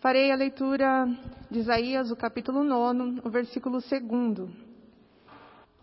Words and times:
Farei 0.00 0.32
a 0.32 0.34
leitura 0.34 1.06
de 1.50 1.58
Isaías, 1.58 2.10
o 2.10 2.16
capítulo 2.16 2.64
9, 2.64 3.20
o 3.22 3.28
versículo 3.28 3.80
2. 3.80 4.50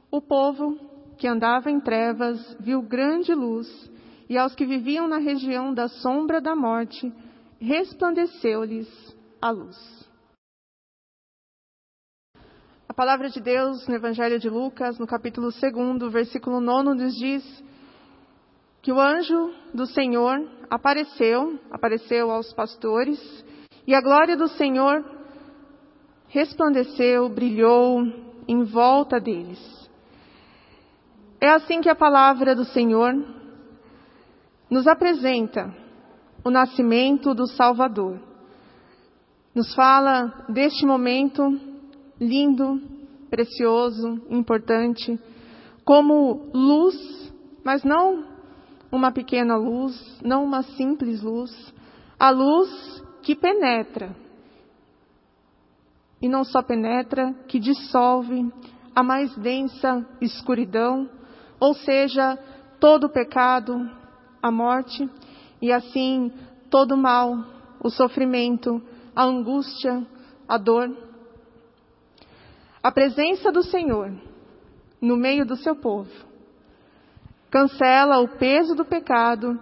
O 0.09 0.19
povo 0.19 0.75
que 1.19 1.27
andava 1.27 1.69
em 1.69 1.79
trevas 1.79 2.57
viu 2.59 2.81
grande 2.81 3.35
luz, 3.35 3.67
e 4.27 4.35
aos 4.35 4.55
que 4.55 4.65
viviam 4.65 5.07
na 5.07 5.19
região 5.19 5.71
da 5.71 5.87
sombra 5.87 6.41
da 6.41 6.55
morte, 6.55 7.13
resplandeceu-lhes 7.59 8.89
a 9.39 9.51
luz. 9.51 9.77
A 12.89 12.93
palavra 12.95 13.29
de 13.29 13.39
Deus 13.39 13.87
no 13.87 13.93
Evangelho 13.93 14.39
de 14.39 14.49
Lucas, 14.49 14.97
no 14.97 15.05
capítulo 15.05 15.49
2, 15.51 16.11
versículo 16.11 16.59
9, 16.59 16.95
nos 16.95 17.13
diz 17.13 17.63
que 18.81 18.91
o 18.91 18.99
anjo 18.99 19.53
do 19.75 19.85
Senhor 19.85 20.39
apareceu, 20.71 21.59
apareceu 21.69 22.31
aos 22.31 22.51
pastores, 22.53 23.45
e 23.87 23.95
a 23.95 24.01
glória 24.01 24.35
do 24.35 24.49
Senhor 24.49 25.03
resplandeceu, 26.27 27.29
brilhou 27.29 28.03
em 28.45 28.63
volta 28.65 29.17
deles. 29.17 29.57
É 31.39 31.49
assim 31.51 31.79
que 31.79 31.89
a 31.89 31.95
palavra 31.95 32.53
do 32.53 32.65
Senhor 32.65 33.13
nos 34.69 34.85
apresenta 34.87 35.73
o 36.43 36.49
nascimento 36.49 37.33
do 37.33 37.47
Salvador. 37.47 38.19
Nos 39.55 39.73
fala 39.73 40.45
deste 40.49 40.85
momento 40.85 41.41
lindo, 42.19 42.81
precioso, 43.29 44.21
importante, 44.29 45.17
como 45.85 46.49
luz, 46.53 47.33
mas 47.63 47.85
não 47.85 48.25
uma 48.91 49.11
pequena 49.13 49.55
luz, 49.55 50.19
não 50.21 50.43
uma 50.43 50.61
simples 50.61 51.21
luz, 51.21 51.73
a 52.19 52.29
luz 52.29 53.06
que 53.27 53.35
penetra. 53.35 54.15
E 56.21 56.29
não 56.29 56.45
só 56.45 56.61
penetra, 56.61 57.33
que 57.45 57.59
dissolve 57.59 58.49
a 58.95 59.03
mais 59.03 59.35
densa 59.35 60.07
escuridão, 60.21 61.09
ou 61.59 61.73
seja, 61.73 62.37
todo 62.79 63.07
o 63.07 63.09
pecado, 63.09 63.91
a 64.41 64.49
morte, 64.49 65.09
e 65.61 65.73
assim 65.73 66.31
todo 66.69 66.93
o 66.93 66.97
mal, 66.97 67.35
o 67.83 67.89
sofrimento, 67.89 68.81
a 69.13 69.25
angústia, 69.25 70.07
a 70.47 70.57
dor. 70.57 70.89
A 72.81 72.93
presença 72.93 73.51
do 73.51 73.61
Senhor 73.61 74.09
no 75.01 75.17
meio 75.17 75.45
do 75.45 75.57
seu 75.57 75.75
povo 75.75 76.09
cancela 77.51 78.19
o 78.19 78.37
peso 78.37 78.73
do 78.73 78.85
pecado 78.85 79.59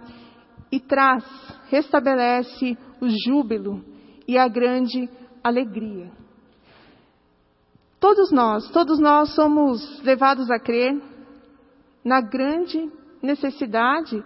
e 0.70 0.78
traz, 0.78 1.24
restabelece 1.68 2.78
o 3.00 3.08
júbilo 3.08 3.84
e 4.26 4.36
a 4.38 4.48
grande 4.48 5.08
alegria. 5.42 6.10
Todos 8.00 8.30
nós, 8.30 8.68
todos 8.70 8.98
nós 8.98 9.34
somos 9.34 10.02
levados 10.02 10.50
a 10.50 10.58
crer 10.58 11.00
na 12.04 12.20
grande 12.20 12.90
necessidade 13.22 14.22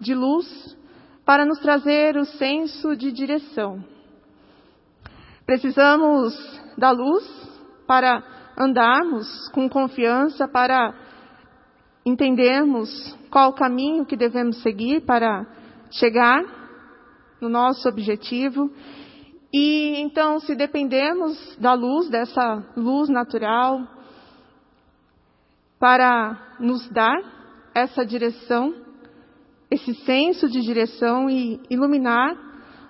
de 0.00 0.14
luz 0.14 0.76
para 1.24 1.44
nos 1.44 1.58
trazer 1.58 2.16
o 2.16 2.24
senso 2.24 2.96
de 2.96 3.12
direção. 3.12 3.84
Precisamos 5.44 6.34
da 6.76 6.90
luz 6.90 7.24
para 7.86 8.22
andarmos 8.58 9.48
com 9.50 9.68
confiança, 9.68 10.48
para 10.48 10.94
entendermos 12.04 12.88
qual 13.30 13.50
o 13.50 13.54
caminho 13.54 14.06
que 14.06 14.16
devemos 14.16 14.62
seguir 14.62 15.02
para 15.02 15.46
chegar 15.90 16.57
no 17.40 17.48
nosso 17.48 17.88
objetivo. 17.88 18.70
E 19.52 20.00
então, 20.00 20.38
se 20.40 20.54
dependermos 20.54 21.56
da 21.58 21.72
luz, 21.72 22.08
dessa 22.08 22.64
luz 22.76 23.08
natural, 23.08 23.80
para 25.78 26.56
nos 26.58 26.88
dar 26.90 27.16
essa 27.74 28.04
direção, 28.04 28.74
esse 29.70 29.94
senso 30.04 30.48
de 30.48 30.60
direção 30.60 31.30
e 31.30 31.60
iluminar 31.70 32.36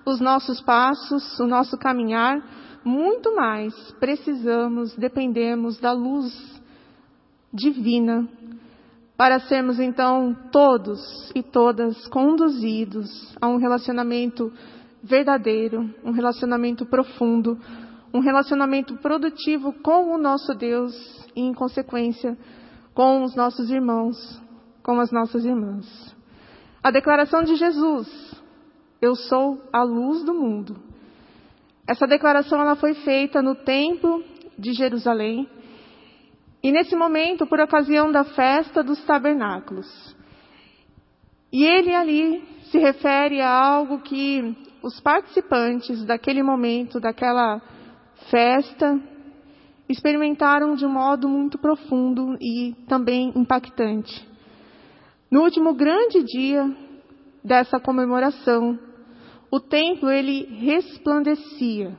os 0.04 0.20
nossos 0.20 0.60
passos, 0.60 1.38
o 1.38 1.46
nosso 1.46 1.76
caminhar, 1.76 2.42
muito 2.82 3.34
mais 3.34 3.74
precisamos, 4.00 4.96
dependemos 4.96 5.78
da 5.78 5.92
luz 5.92 6.32
divina 7.52 8.26
para 9.18 9.40
sermos 9.40 9.80
então 9.80 10.32
todos 10.52 11.32
e 11.34 11.42
todas 11.42 12.06
conduzidos 12.06 13.36
a 13.40 13.48
um 13.48 13.56
relacionamento 13.56 14.52
verdadeiro, 15.02 15.92
um 16.04 16.12
relacionamento 16.12 16.86
profundo, 16.86 17.58
um 18.14 18.20
relacionamento 18.20 18.96
produtivo 18.98 19.72
com 19.82 20.14
o 20.14 20.18
nosso 20.18 20.54
Deus 20.54 20.94
e, 21.34 21.40
em 21.40 21.52
consequência, 21.52 22.38
com 22.94 23.24
os 23.24 23.34
nossos 23.34 23.68
irmãos, 23.72 24.40
com 24.84 25.00
as 25.00 25.10
nossas 25.10 25.44
irmãs. 25.44 26.14
A 26.80 26.92
declaração 26.92 27.42
de 27.42 27.56
Jesus, 27.56 28.08
eu 29.02 29.16
sou 29.16 29.60
a 29.72 29.82
luz 29.82 30.22
do 30.22 30.32
mundo. 30.32 30.76
Essa 31.88 32.06
declaração 32.06 32.60
ela 32.60 32.76
foi 32.76 32.94
feita 32.94 33.42
no 33.42 33.56
templo 33.56 34.22
de 34.56 34.74
Jerusalém 34.74 35.48
e 36.62 36.72
nesse 36.72 36.96
momento, 36.96 37.46
por 37.46 37.60
ocasião 37.60 38.10
da 38.10 38.24
festa 38.24 38.82
dos 38.82 39.02
tabernáculos. 39.04 40.16
E 41.52 41.64
ele 41.64 41.94
ali 41.94 42.42
se 42.70 42.78
refere 42.78 43.40
a 43.40 43.50
algo 43.50 44.00
que 44.00 44.56
os 44.82 45.00
participantes 45.00 46.04
daquele 46.04 46.42
momento, 46.42 47.00
daquela 47.00 47.60
festa, 48.30 49.00
experimentaram 49.88 50.74
de 50.74 50.84
um 50.84 50.90
modo 50.90 51.28
muito 51.28 51.58
profundo 51.58 52.36
e 52.40 52.74
também 52.86 53.32
impactante. 53.34 54.28
No 55.30 55.42
último 55.42 55.74
grande 55.74 56.22
dia 56.24 56.70
dessa 57.42 57.80
comemoração, 57.80 58.78
o 59.50 59.60
templo 59.60 60.10
ele 60.10 60.44
resplandecia. 60.60 61.96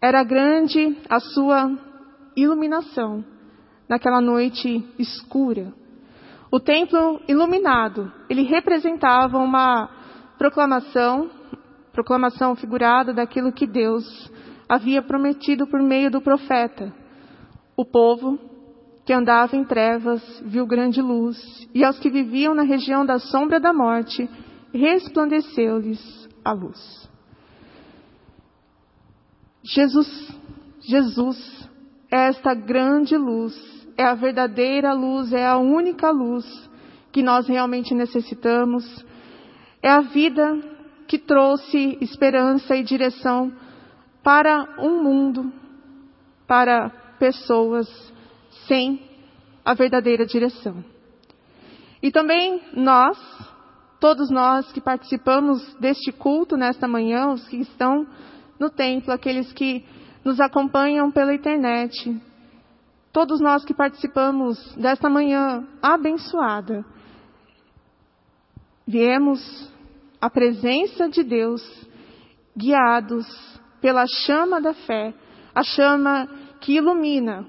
Era 0.00 0.22
grande 0.22 0.96
a 1.08 1.18
sua 1.18 1.93
iluminação 2.36 3.24
naquela 3.88 4.20
noite 4.20 4.84
escura. 4.98 5.72
O 6.50 6.60
templo 6.60 7.20
iluminado, 7.28 8.12
ele 8.28 8.42
representava 8.42 9.38
uma 9.38 9.88
proclamação, 10.38 11.30
proclamação 11.92 12.54
figurada 12.54 13.12
daquilo 13.12 13.52
que 13.52 13.66
Deus 13.66 14.30
havia 14.68 15.02
prometido 15.02 15.66
por 15.66 15.82
meio 15.82 16.10
do 16.10 16.20
profeta. 16.20 16.94
O 17.76 17.84
povo 17.84 18.38
que 19.04 19.12
andava 19.12 19.56
em 19.56 19.64
trevas 19.64 20.22
viu 20.44 20.66
grande 20.66 21.02
luz, 21.02 21.36
e 21.74 21.84
aos 21.84 21.98
que 21.98 22.08
viviam 22.08 22.54
na 22.54 22.62
região 22.62 23.04
da 23.04 23.18
sombra 23.18 23.60
da 23.60 23.72
morte, 23.72 24.28
resplandeceu-lhes 24.72 26.28
a 26.44 26.52
luz. 26.52 27.10
Jesus, 29.62 30.38
Jesus 30.80 31.68
esta 32.22 32.54
grande 32.54 33.16
luz, 33.16 33.54
é 33.96 34.04
a 34.04 34.14
verdadeira 34.14 34.92
luz, 34.92 35.32
é 35.32 35.44
a 35.44 35.56
única 35.56 36.10
luz 36.10 36.44
que 37.10 37.22
nós 37.22 37.48
realmente 37.48 37.94
necessitamos. 37.94 38.84
É 39.82 39.90
a 39.90 40.00
vida 40.00 40.58
que 41.06 41.18
trouxe 41.18 41.98
esperança 42.00 42.76
e 42.76 42.82
direção 42.84 43.52
para 44.22 44.76
um 44.78 45.02
mundo, 45.02 45.52
para 46.46 46.88
pessoas 47.18 47.88
sem 48.66 49.00
a 49.64 49.74
verdadeira 49.74 50.24
direção. 50.24 50.84
E 52.02 52.10
também 52.10 52.60
nós, 52.74 53.18
todos 53.98 54.30
nós 54.30 54.70
que 54.72 54.80
participamos 54.80 55.74
deste 55.80 56.12
culto 56.12 56.56
nesta 56.56 56.86
manhã, 56.86 57.32
os 57.32 57.46
que 57.48 57.56
estão 57.56 58.06
no 58.58 58.70
templo, 58.70 59.12
aqueles 59.12 59.52
que 59.52 59.84
nos 60.24 60.40
acompanham 60.40 61.10
pela 61.10 61.34
internet, 61.34 62.20
todos 63.12 63.40
nós 63.40 63.64
que 63.64 63.74
participamos 63.74 64.58
desta 64.76 65.10
manhã 65.10 65.66
abençoada, 65.82 66.84
viemos 68.86 69.70
à 70.20 70.30
presença 70.30 71.08
de 71.08 71.22
Deus, 71.22 71.62
guiados 72.56 73.26
pela 73.80 74.06
chama 74.06 74.60
da 74.60 74.72
fé, 74.72 75.12
a 75.54 75.62
chama 75.62 76.26
que 76.60 76.76
ilumina 76.76 77.46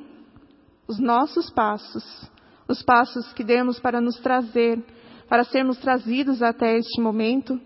os 0.87 0.99
nossos 0.99 1.49
passos, 1.49 2.29
os 2.67 2.83
passos 2.83 3.31
que 3.33 3.43
demos 3.43 3.79
para 3.79 4.01
nos 4.01 4.19
trazer, 4.19 4.83
para 5.29 5.45
sermos 5.45 5.77
trazidos 5.77 6.43
até 6.43 6.77
este 6.77 7.01
momento, 7.01 7.59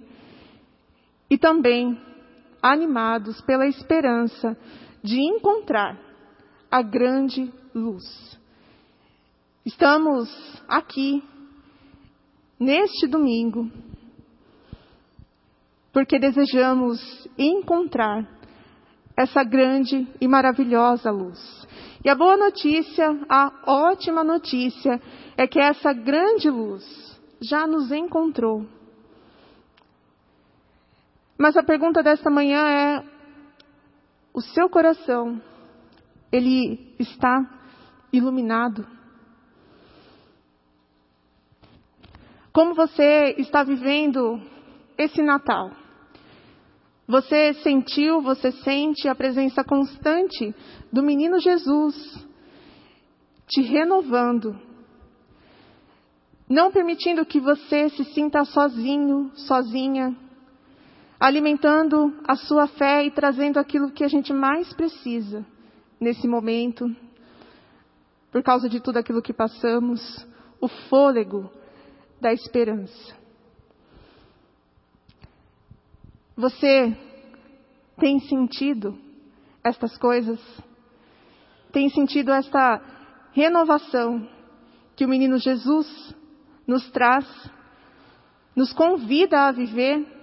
e 1.29 1.37
também 1.37 1.99
animados 2.61 3.41
pela 3.41 3.65
esperança 3.65 4.57
de 5.03 5.19
encontrar 5.19 5.97
a 6.69 6.81
grande 6.81 7.51
luz. 7.73 8.37
Estamos 9.65 10.29
aqui 10.67 11.23
neste 12.59 13.07
domingo 13.07 13.69
porque 15.91 16.19
desejamos 16.19 16.99
encontrar 17.37 18.27
essa 19.17 19.43
grande 19.43 20.07
e 20.21 20.27
maravilhosa 20.27 21.11
luz. 21.11 21.67
E 22.03 22.09
a 22.09 22.15
boa 22.15 22.37
notícia, 22.37 23.05
a 23.27 23.51
ótima 23.65 24.23
notícia, 24.23 25.01
é 25.35 25.45
que 25.45 25.59
essa 25.59 25.91
grande 25.91 26.49
luz 26.49 26.83
já 27.41 27.67
nos 27.67 27.91
encontrou. 27.91 28.65
Mas 31.37 31.57
a 31.57 31.63
pergunta 31.63 32.01
desta 32.01 32.29
manhã 32.29 32.67
é: 32.69 33.03
o 34.39 34.41
seu 34.41 34.69
coração, 34.69 35.41
ele 36.31 36.95
está 36.97 37.45
iluminado? 38.11 38.87
Como 42.53 42.73
você 42.73 43.35
está 43.37 43.63
vivendo 43.63 44.41
esse 44.97 45.21
Natal? 45.21 45.71
Você 47.05 47.53
sentiu, 47.55 48.21
você 48.21 48.53
sente 48.53 49.09
a 49.09 49.15
presença 49.15 49.61
constante 49.61 50.55
do 50.89 51.03
menino 51.03 51.37
Jesus 51.39 52.25
te 53.45 53.61
renovando, 53.61 54.57
não 56.47 56.71
permitindo 56.71 57.25
que 57.25 57.41
você 57.41 57.89
se 57.89 58.05
sinta 58.13 58.45
sozinho, 58.45 59.31
sozinha, 59.35 60.15
alimentando 61.19 62.15
a 62.25 62.35
sua 62.35 62.67
fé 62.67 63.03
e 63.05 63.11
trazendo 63.11 63.59
aquilo 63.59 63.91
que 63.91 64.03
a 64.03 64.07
gente 64.07 64.31
mais 64.31 64.71
precisa 64.73 65.45
nesse 65.99 66.27
momento, 66.27 66.85
por 68.31 68.41
causa 68.41 68.69
de 68.69 68.79
tudo 68.79 68.97
aquilo 68.97 69.21
que 69.21 69.33
passamos, 69.33 70.25
o 70.61 70.67
fôlego 70.67 71.51
da 72.21 72.31
esperança. 72.31 73.17
Você 76.37 76.95
tem 77.97 78.19
sentido 78.21 78.97
estas 79.61 79.97
coisas? 79.97 80.39
Tem 81.73 81.89
sentido 81.89 82.31
esta 82.31 82.81
renovação 83.33 84.25
que 84.95 85.05
o 85.05 85.09
menino 85.09 85.37
Jesus 85.37 86.15
nos 86.65 86.89
traz, 86.91 87.25
nos 88.55 88.71
convida 88.71 89.47
a 89.47 89.51
viver 89.51 90.18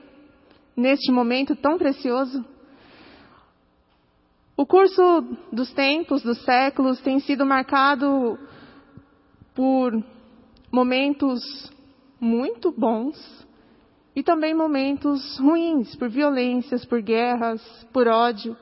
neste 0.76 1.11
momento 1.11 1.56
tão 1.56 1.78
precioso? 1.78 2.44
O 4.56 4.64
curso 4.64 5.02
dos 5.52 5.73
tempos, 5.73 6.23
dos 6.23 6.43
séculos, 6.44 7.00
tem 7.00 7.19
sido 7.20 7.44
marcado 7.44 8.38
por 9.55 9.93
momentos 10.73 11.40
muito 12.20 12.73
bons 12.73 13.46
e 14.14 14.23
também 14.23 14.55
momentos 14.55 15.38
ruins, 15.38 15.94
por 15.96 16.08
violências, 16.08 16.84
por 16.87 17.02
guerras, 17.02 17.62
por 17.93 18.08
ódio. 18.08 18.56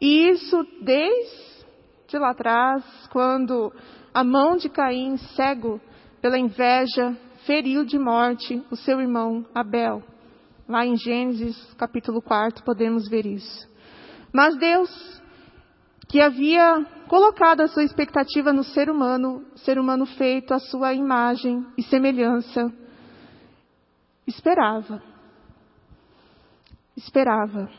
E 0.00 0.28
isso 0.28 0.64
desde 0.82 2.18
lá 2.18 2.30
atrás, 2.30 2.84
quando 3.10 3.72
a 4.14 4.22
mão 4.22 4.56
de 4.56 4.68
Caim, 4.68 5.16
cego 5.34 5.80
pela 6.22 6.38
inveja, 6.38 7.16
feriu 7.44 7.84
de 7.84 7.98
morte 7.98 8.62
o 8.70 8.76
seu 8.76 9.00
irmão 9.00 9.44
Abel. 9.52 10.02
Lá 10.68 10.84
em 10.84 10.96
Gênesis 10.96 11.56
capítulo 11.74 12.20
4 12.20 12.64
podemos 12.64 13.08
ver 13.08 13.24
isso. 13.24 13.68
Mas 14.32 14.56
Deus, 14.56 15.22
que 16.08 16.20
havia 16.20 16.84
colocado 17.08 17.60
a 17.60 17.68
sua 17.68 17.84
expectativa 17.84 18.52
no 18.52 18.64
ser 18.64 18.90
humano, 18.90 19.44
ser 19.56 19.78
humano 19.78 20.04
feito 20.06 20.52
à 20.52 20.58
sua 20.58 20.92
imagem 20.92 21.64
e 21.78 21.82
semelhança, 21.84 22.72
esperava. 24.26 25.00
Esperava. 26.96 27.70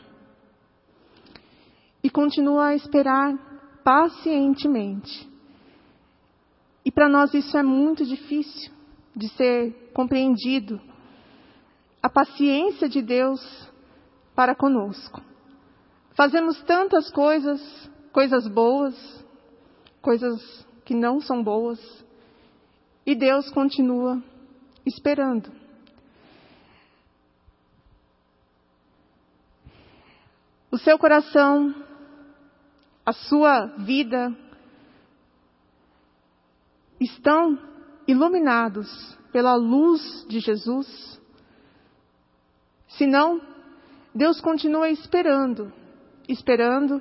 E 2.02 2.08
continua 2.08 2.68
a 2.68 2.74
esperar 2.74 3.36
pacientemente. 3.84 5.28
E 6.84 6.90
para 6.90 7.08
nós 7.08 7.34
isso 7.34 7.56
é 7.58 7.62
muito 7.62 8.02
difícil 8.06 8.72
de 9.14 9.28
ser 9.28 9.90
compreendido. 9.92 10.87
A 12.02 12.08
paciência 12.08 12.88
de 12.88 13.02
Deus 13.02 13.40
para 14.34 14.54
conosco. 14.54 15.20
Fazemos 16.14 16.60
tantas 16.62 17.10
coisas, 17.10 17.60
coisas 18.12 18.46
boas, 18.46 18.94
coisas 20.00 20.66
que 20.84 20.94
não 20.94 21.20
são 21.20 21.42
boas, 21.42 21.78
e 23.04 23.14
Deus 23.14 23.50
continua 23.50 24.22
esperando. 24.86 25.52
O 30.70 30.78
seu 30.78 30.98
coração, 30.98 31.74
a 33.04 33.12
sua 33.12 33.66
vida 33.78 34.36
estão 37.00 37.58
iluminados 38.06 38.88
pela 39.32 39.54
luz 39.54 40.26
de 40.28 40.40
Jesus? 40.40 41.17
Se 42.98 43.06
não, 43.06 43.40
Deus 44.12 44.40
continua 44.40 44.90
esperando, 44.90 45.72
esperando 46.28 47.00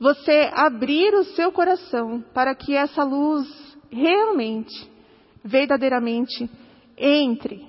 você 0.00 0.50
abrir 0.52 1.14
o 1.14 1.22
seu 1.22 1.52
coração 1.52 2.22
para 2.34 2.56
que 2.56 2.74
essa 2.74 3.04
luz 3.04 3.48
realmente, 3.88 4.90
verdadeiramente 5.44 6.50
entre. 6.98 7.64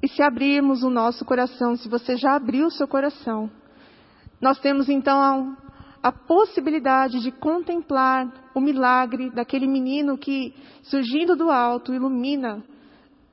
E 0.00 0.08
se 0.08 0.22
abrirmos 0.22 0.84
o 0.84 0.90
nosso 0.90 1.24
coração, 1.24 1.74
se 1.74 1.88
você 1.88 2.16
já 2.16 2.36
abriu 2.36 2.68
o 2.68 2.70
seu 2.70 2.86
coração, 2.86 3.50
nós 4.40 4.60
temos 4.60 4.88
então 4.88 5.56
a, 6.00 6.12
possibilidade 6.12 7.18
de 7.20 7.32
contemplar 7.32 8.32
o 8.54 8.60
milagre 8.60 9.30
daquele 9.30 9.66
menino 9.66 10.16
que, 10.16 10.54
surgindo 10.84 11.34
do 11.34 11.50
alto, 11.50 11.92
ilumina 11.92 12.62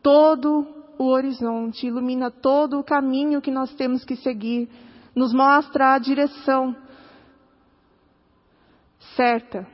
todo 0.02 0.83
o 0.98 1.06
horizonte, 1.06 1.88
ilumina 1.88 2.30
todo 2.32 2.80
o 2.80 2.84
caminho 2.84 3.42
que 3.42 3.52
nós 3.52 3.74
temos 3.76 4.04
que 4.06 4.16
seguir, 4.16 4.70
nos 5.16 5.34
mostra 5.34 5.94
a 5.94 6.00
direção 6.00 6.76
certa 9.16 9.68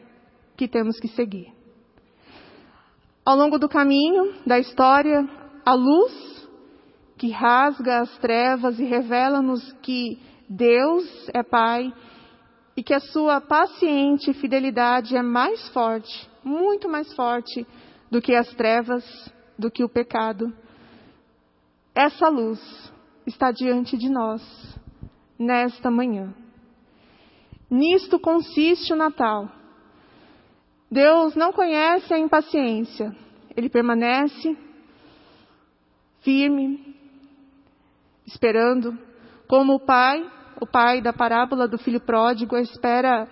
que 0.57 0.67
temos 0.67 0.99
que 0.99 1.07
seguir. 1.09 1.53
Ao 3.25 3.35
longo 3.35 3.57
do 3.57 3.69
caminho 3.69 4.33
da 4.45 4.59
história, 4.59 5.27
a 5.65 5.73
luz 5.73 6.47
que 7.17 7.29
rasga 7.29 7.99
as 7.99 8.17
trevas 8.17 8.79
e 8.79 8.83
revela-nos 8.83 9.73
que 9.81 10.19
Deus 10.49 11.05
é 11.33 11.43
Pai 11.43 11.93
e 12.75 12.81
que 12.81 12.93
a 12.93 12.99
sua 12.99 13.41
paciente 13.41 14.33
fidelidade 14.33 15.15
é 15.15 15.21
mais 15.21 15.67
forte, 15.69 16.29
muito 16.43 16.89
mais 16.89 17.13
forte 17.13 17.67
do 18.09 18.21
que 18.21 18.33
as 18.33 18.47
trevas, 18.55 19.03
do 19.57 19.69
que 19.69 19.83
o 19.83 19.89
pecado. 19.89 20.51
Essa 21.99 22.29
luz 22.29 22.61
está 23.27 23.51
diante 23.51 23.97
de 23.97 24.07
nós 24.07 24.41
nesta 25.37 25.91
manhã. 25.91 26.33
Nisto 27.69 28.17
consiste 28.17 28.93
o 28.93 28.95
Natal. 28.95 29.51
Deus 30.89 31.35
não 31.35 31.51
conhece 31.51 32.13
a 32.13 32.17
impaciência, 32.17 33.13
ele 33.53 33.67
permanece 33.67 34.57
firme, 36.21 36.95
esperando, 38.25 38.97
como 39.45 39.73
o 39.73 39.79
pai, 39.81 40.25
o 40.61 40.65
pai 40.65 41.01
da 41.01 41.11
parábola 41.11 41.67
do 41.67 41.77
filho 41.77 41.99
pródigo, 41.99 42.55
espera 42.55 43.27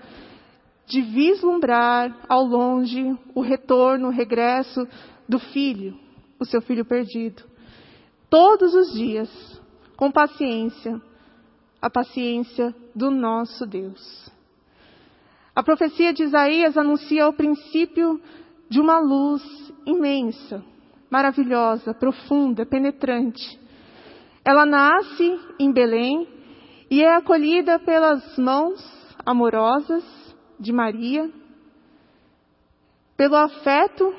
de 0.86 1.02
vislumbrar 1.02 2.14
ao 2.28 2.44
longe 2.44 3.18
o 3.34 3.40
retorno, 3.40 4.10
o 4.10 4.12
regresso 4.12 4.86
do 5.26 5.40
filho, 5.40 5.98
o 6.38 6.44
seu 6.44 6.62
filho 6.62 6.84
perdido. 6.84 7.47
Todos 8.30 8.74
os 8.74 8.94
dias, 8.94 9.30
com 9.96 10.12
paciência, 10.12 11.02
a 11.82 11.90
paciência 11.90 12.76
do 12.96 13.10
nosso 13.10 13.66
Deus. 13.66 14.32
A 15.56 15.64
profecia 15.64 16.14
de 16.14 16.24
Isaías 16.24 16.78
anuncia 16.78 17.28
o 17.28 17.34
princípio 17.34 18.22
de 18.70 18.80
uma 18.80 19.00
luz 19.00 19.44
imensa, 19.86 20.64
maravilhosa, 21.10 21.94
profunda, 21.94 22.66
penetrante, 22.66 23.60
ela 24.48 24.66
nasce 24.66 25.38
em 25.60 25.74
Belém 25.74 26.26
e 26.90 27.04
é 27.04 27.16
acolhida 27.16 27.78
pelas 27.80 28.38
mãos 28.38 28.82
amorosas 29.26 30.06
de 30.58 30.72
Maria, 30.72 31.30
pelo 33.18 33.36
afeto 33.36 34.16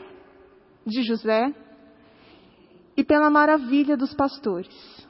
de 0.85 1.03
José 1.03 1.51
e 2.99 3.05
pela 3.05 3.31
maravilha 3.31 3.97
dos 3.97 4.13
pastores. 4.13 5.07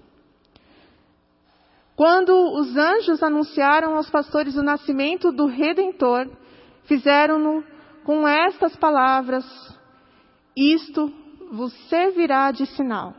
Quando 1.96 2.32
os 2.60 2.76
anjos 2.76 3.22
anunciaram 3.22 3.96
aos 3.96 4.10
pastores 4.10 4.56
o 4.56 4.62
nascimento 4.62 5.32
do 5.32 5.46
Redentor, 5.46 6.30
fizeram-no 6.84 7.64
com 8.04 8.28
estas 8.28 8.76
palavras: 8.76 9.46
Isto 10.54 11.10
vos 11.50 11.72
servirá 11.88 12.52
de 12.52 12.66
sinal. 12.66 13.14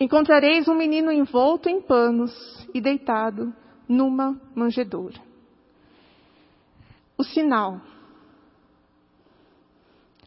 encontrareis 0.00 0.66
um 0.66 0.74
menino 0.74 1.12
envolto 1.12 1.68
em 1.68 1.78
panos 1.78 2.32
e 2.72 2.80
deitado 2.80 3.54
numa 3.86 4.34
manjedoura. 4.54 5.20
O 7.18 7.22
sinal. 7.22 7.82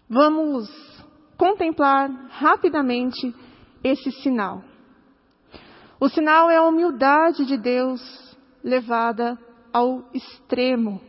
Vamos 0.07 0.94
contemplar 1.37 2.09
rapidamente 2.29 3.33
esse 3.83 4.11
sinal. 4.11 4.63
O 5.99 6.09
sinal 6.09 6.49
é 6.49 6.57
a 6.57 6.63
humildade 6.63 7.45
de 7.45 7.57
Deus 7.57 8.01
levada 8.63 9.37
ao 9.71 10.03
extremo. 10.13 11.01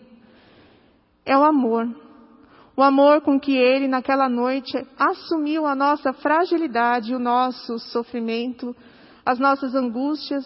É 1.24 1.36
o 1.36 1.44
amor. 1.44 1.88
O 2.76 2.82
amor 2.82 3.22
com 3.22 3.40
que 3.40 3.56
ele, 3.56 3.88
naquela 3.88 4.28
noite, 4.28 4.76
assumiu 4.98 5.66
a 5.66 5.74
nossa 5.74 6.12
fragilidade, 6.12 7.14
o 7.14 7.18
nosso 7.18 7.78
sofrimento, 7.78 8.76
as 9.24 9.38
nossas 9.38 9.74
angústias, 9.74 10.44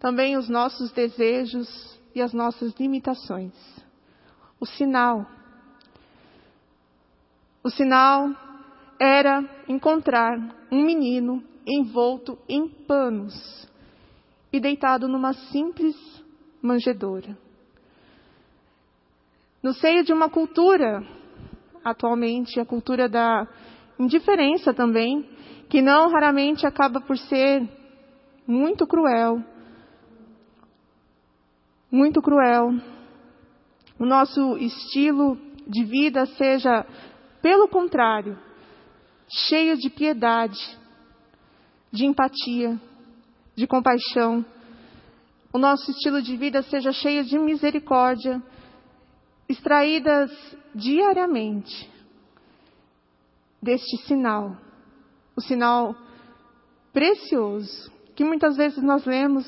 também 0.00 0.36
os 0.36 0.48
nossos 0.48 0.90
desejos 0.90 1.98
e 2.14 2.20
as 2.20 2.32
nossas 2.32 2.74
limitações. 2.78 3.54
O 4.60 4.66
sinal. 4.66 5.24
O 7.62 7.70
sinal 7.70 8.30
era 8.98 9.44
encontrar 9.68 10.38
um 10.70 10.82
menino 10.82 11.42
envolto 11.66 12.38
em 12.48 12.68
panos 12.68 13.68
e 14.52 14.60
deitado 14.60 15.08
numa 15.08 15.32
simples 15.32 15.96
manjedoura. 16.62 17.36
No 19.62 19.72
seio 19.72 20.04
de 20.04 20.12
uma 20.12 20.28
cultura, 20.28 21.02
atualmente, 21.82 22.60
a 22.60 22.66
cultura 22.66 23.08
da 23.08 23.48
indiferença 23.98 24.74
também, 24.74 25.28
que 25.68 25.80
não 25.80 26.10
raramente 26.10 26.66
acaba 26.66 27.00
por 27.00 27.16
ser 27.16 27.66
muito 28.46 28.86
cruel. 28.86 29.42
Muito 31.90 32.20
cruel. 32.20 32.74
O 33.98 34.04
nosso 34.04 34.56
estilo 34.58 35.38
de 35.66 35.84
vida 35.84 36.26
seja, 36.26 36.84
pelo 37.40 37.68
contrário, 37.68 38.38
cheio 39.28 39.76
de 39.76 39.90
piedade, 39.90 40.78
de 41.90 42.04
empatia, 42.04 42.80
de 43.54 43.66
compaixão. 43.66 44.44
O 45.52 45.58
nosso 45.58 45.90
estilo 45.90 46.20
de 46.20 46.36
vida 46.36 46.62
seja 46.62 46.92
cheio 46.92 47.24
de 47.24 47.38
misericórdia, 47.38 48.42
extraídas 49.48 50.30
diariamente 50.74 51.90
deste 53.62 53.96
sinal, 54.06 54.56
o 55.36 55.40
sinal 55.40 55.94
precioso, 56.92 57.90
que 58.14 58.24
muitas 58.24 58.56
vezes 58.56 58.82
nós 58.82 59.04
lemos 59.04 59.46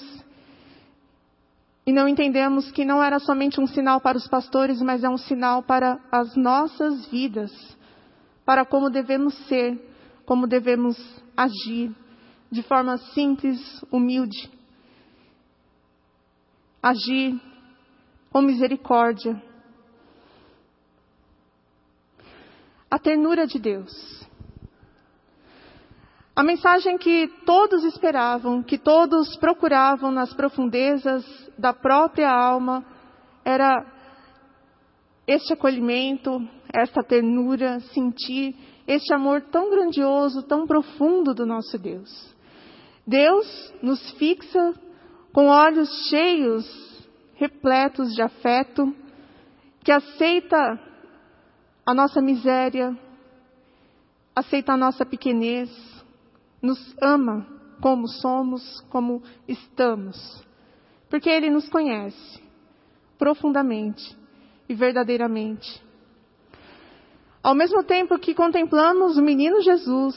e 1.87 1.93
não 1.93 2.09
entendemos 2.09 2.73
que 2.73 2.85
não 2.85 3.03
era 3.03 3.21
somente 3.21 3.61
um 3.61 3.67
sinal 3.67 4.01
para 4.01 4.19
os 4.19 4.27
pastores, 4.27 4.83
mas 4.83 5.05
é 5.05 5.09
um 5.09 5.17
sinal 5.17 5.63
para 5.63 6.01
as 6.11 6.35
nossas 6.35 7.07
vidas, 7.07 7.53
para 8.47 8.65
como 8.65 8.89
devemos 8.89 9.35
ser, 9.49 9.77
como 10.25 10.47
devemos 10.47 10.97
agir, 11.37 11.93
de 12.51 12.63
forma 12.63 12.97
simples, 12.97 13.59
humilde. 13.91 14.49
Agir 16.81 17.41
com 18.31 18.41
misericórdia. 18.41 19.43
A 22.89 23.01
ternura 23.01 23.49
de 23.49 23.59
Deus. 23.59 24.25
A 26.37 26.45
mensagem 26.45 26.97
que 26.99 27.27
todos 27.45 27.83
esperavam, 27.83 28.63
que 28.63 28.79
todos 28.79 29.37
procuravam 29.39 30.13
nas 30.13 30.33
profundezas 30.33 31.25
da 31.59 31.73
própria 31.73 32.31
alma, 32.31 32.85
era 33.45 33.96
este 35.27 35.55
acolhimento, 35.55 36.41
esta 36.73 37.03
ternura, 37.03 37.81
sentir 37.93 38.55
este 38.87 39.13
amor 39.13 39.43
tão 39.51 39.71
grandioso, 39.71 40.43
tão 40.43 40.67
profundo 40.67 41.35
do 41.35 41.45
nosso 41.45 41.77
Deus. 41.79 42.35
Deus 43.05 43.75
nos 43.83 44.11
fixa 44.13 44.75
com 45.33 45.49
olhos 45.49 45.89
cheios, 46.09 46.65
repletos 47.35 48.15
de 48.15 48.23
afeto, 48.23 48.95
que 49.83 49.91
aceita 49.91 50.81
a 51.85 51.95
nossa 51.95 52.21
miséria, 52.21 52.97
aceita 54.35 54.73
a 54.73 54.77
nossa 54.77 55.05
pequenez, 55.05 55.71
nos 56.63 56.79
ama 57.01 57.47
como 57.81 58.09
somos, 58.09 58.81
como 58.89 59.23
estamos, 59.47 60.17
porque 61.11 61.29
Ele 61.29 61.51
nos 61.51 61.69
conhece 61.69 62.43
profundamente 63.19 64.17
e 64.69 64.75
verdadeiramente. 64.75 65.83
Ao 67.43 67.55
mesmo 67.55 67.85
tempo 67.85 68.19
que 68.19 68.35
contemplamos 68.35 69.17
o 69.17 69.23
menino 69.23 69.61
Jesus, 69.61 70.17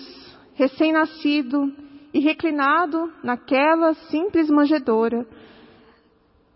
recém-nascido, 0.55 1.71
e 2.13 2.19
reclinado 2.19 3.11
naquela 3.23 3.93
simples 4.09 4.49
manjedoura, 4.49 5.27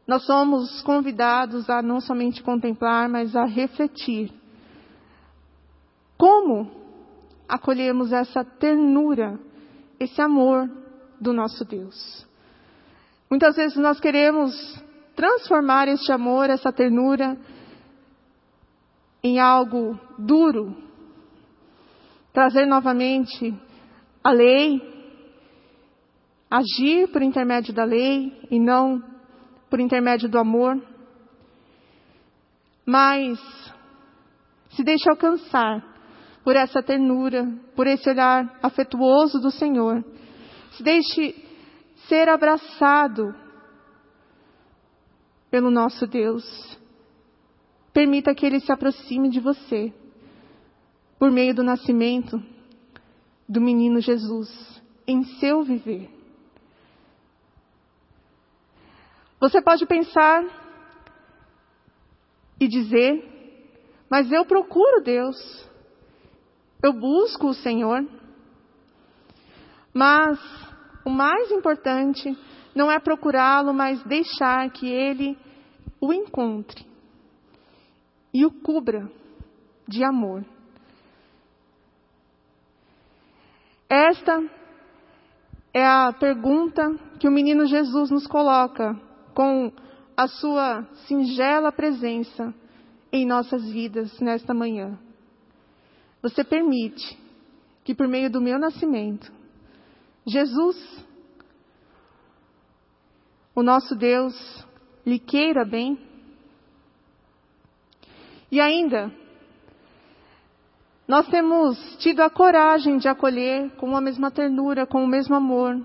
nós 0.05 0.25
somos 0.25 0.81
convidados 0.81 1.69
a 1.69 1.81
não 1.81 2.01
somente 2.01 2.43
contemplar, 2.43 3.07
mas 3.07 3.35
a 3.35 3.45
refletir. 3.45 4.31
Como 6.17 6.69
acolhemos 7.47 8.12
essa 8.12 8.43
ternura, 8.43 9.39
esse 10.00 10.21
amor 10.21 10.69
do 11.21 11.31
nosso 11.31 11.63
Deus? 11.63 12.27
Muitas 13.29 13.55
vezes 13.55 13.77
nós 13.77 14.00
queremos 14.00 14.53
transformar 15.15 15.88
este 15.88 16.12
amor, 16.12 16.50
essa 16.50 16.71
ternura, 16.71 17.38
em 19.23 19.39
algo 19.39 19.97
duro, 20.19 20.75
trazer 22.33 22.65
novamente 22.65 23.53
a 24.23 24.31
lei, 24.31 24.81
agir 26.51 27.07
por 27.11 27.21
intermédio 27.21 27.73
da 27.73 27.85
lei 27.85 28.37
e 28.51 28.59
não 28.59 29.01
por 29.69 29.79
intermédio 29.79 30.27
do 30.27 30.37
amor. 30.37 30.79
Mas 32.85 33.39
se 34.71 34.83
deixe 34.83 35.09
alcançar 35.09 35.81
por 36.43 36.55
essa 36.55 36.83
ternura, 36.83 37.47
por 37.75 37.87
esse 37.87 38.09
olhar 38.09 38.59
afetuoso 38.61 39.39
do 39.39 39.49
Senhor. 39.49 40.03
Se 40.71 40.83
deixe 40.83 41.33
ser 42.07 42.27
abraçado 42.27 43.33
pelo 45.49 45.71
nosso 45.71 46.05
Deus. 46.05 46.43
Permita 47.93 48.33
que 48.33 48.45
Ele 48.45 48.59
se 48.59 48.71
aproxime 48.71 49.29
de 49.29 49.39
você 49.39 49.93
por 51.19 51.29
meio 51.29 51.53
do 51.53 51.63
nascimento 51.63 52.41
do 53.47 53.62
menino 53.62 54.01
Jesus 54.01 54.81
em 55.07 55.23
seu 55.39 55.63
viver. 55.63 56.09
Você 59.39 59.62
pode 59.62 59.85
pensar 59.85 60.43
e 62.59 62.67
dizer, 62.67 63.29
mas 64.09 64.31
eu 64.31 64.45
procuro 64.45 65.03
Deus, 65.03 65.69
eu 66.81 66.93
busco 66.93 67.47
o 67.47 67.53
Senhor. 67.53 68.07
Mas 69.93 70.39
o 71.05 71.09
mais 71.09 71.51
importante 71.51 72.35
não 72.73 72.91
é 72.91 73.00
procurá-lo, 73.00 73.73
mas 73.73 74.01
deixar 74.03 74.71
que 74.71 74.89
Ele 74.89 75.38
o 76.01 76.12
encontre 76.12 76.92
e 78.33 78.45
o 78.45 78.51
cubra 78.51 79.09
de 79.87 80.03
amor. 80.03 80.43
Esta 83.89 84.43
é 85.73 85.85
a 85.85 86.11
pergunta 86.13 86.95
que 87.19 87.27
o 87.27 87.31
menino 87.31 87.65
Jesus 87.65 88.09
nos 88.09 88.25
coloca 88.25 88.99
com 89.33 89.71
a 90.15 90.27
sua 90.27 90.83
singela 91.07 91.71
presença 91.71 92.53
em 93.11 93.25
nossas 93.25 93.63
vidas 93.69 94.19
nesta 94.19 94.53
manhã. 94.53 94.97
Você 96.21 96.43
permite 96.43 97.17
que 97.83 97.93
por 97.93 98.07
meio 98.07 98.31
do 98.31 98.41
meu 98.41 98.57
nascimento, 98.57 99.31
Jesus, 100.25 101.05
o 103.53 103.61
nosso 103.61 103.95
Deus, 103.95 104.33
lhe 105.05 105.19
queira 105.19 105.65
bem? 105.65 105.99
E 108.53 108.62
ainda, 108.62 109.12
nós 111.07 111.27
temos 111.27 111.75
tido 111.98 112.19
a 112.19 112.29
coragem 112.29 113.00
de 113.00 113.07
acolher 113.07 113.72
com 113.77 113.98
a 113.98 114.00
mesma 114.00 114.29
ternura, 114.29 114.86
com 114.86 115.03
o 115.03 115.07
mesmo 115.07 115.33
amor, 115.33 115.83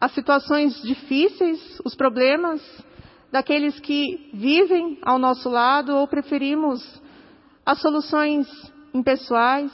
as 0.00 0.10
situações 0.10 0.82
difíceis, 0.82 1.80
os 1.84 1.94
problemas, 1.94 2.60
daqueles 3.30 3.78
que 3.78 4.32
vivem 4.34 4.98
ao 5.02 5.16
nosso 5.16 5.48
lado 5.48 5.94
ou 5.94 6.08
preferimos 6.08 6.82
as 7.64 7.80
soluções 7.80 8.48
impessoais 8.92 9.70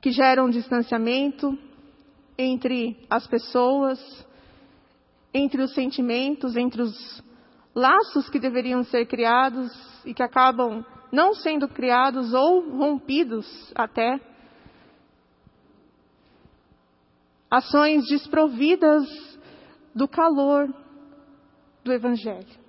que 0.00 0.10
geram 0.10 0.50
distanciamento, 0.50 1.56
entre 2.36 2.96
as 3.08 3.28
pessoas, 3.28 4.26
entre 5.32 5.62
os 5.62 5.72
sentimentos, 5.72 6.56
entre 6.56 6.82
os 6.82 7.22
laços 7.74 8.28
que 8.28 8.38
deveriam 8.38 8.84
ser 8.84 9.06
criados 9.06 9.72
e 10.04 10.14
que 10.14 10.22
acabam 10.22 10.84
não 11.10 11.34
sendo 11.34 11.68
criados 11.68 12.32
ou 12.32 12.76
rompidos 12.76 13.72
até. 13.74 14.20
Ações 17.50 18.06
desprovidas 18.08 19.04
do 19.94 20.08
calor 20.08 20.72
do 21.84 21.92
Evangelho. 21.92 22.64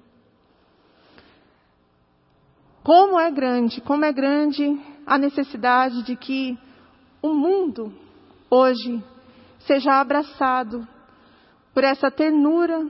Como 2.84 3.20
é 3.20 3.32
grande, 3.32 3.82
como 3.82 4.06
é 4.06 4.14
grande 4.14 4.80
a 5.08 5.18
necessidade 5.18 6.04
de 6.04 6.16
que 6.16 6.58
o 7.20 7.34
mundo 7.34 7.92
hoje 8.48 9.04
seja 9.60 10.00
abraçado 10.00 10.88
por 11.74 11.84
essa 11.84 12.12
ternura 12.12 12.88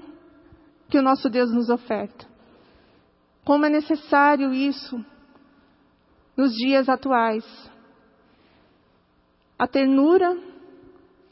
que 0.95 0.99
o 0.99 1.03
nosso 1.03 1.29
Deus 1.29 1.51
nos 1.51 1.69
oferta. 1.69 2.25
Como 3.43 3.65
é 3.65 3.69
necessário 3.69 4.53
isso 4.53 5.03
nos 6.37 6.53
dias 6.53 6.87
atuais. 6.87 7.43
A 9.59 9.67
ternura 9.67 10.37